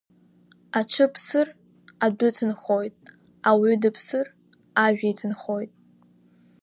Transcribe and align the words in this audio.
Аҽы 0.79 1.05
ԥсыр, 1.13 1.47
адәы 2.05 2.27
ҭынхоит, 2.35 2.95
ауаҩы 3.49 3.75
дыԥсыр, 3.81 4.27
ажәа 4.85 5.07
иҭынхоит. 5.11 5.71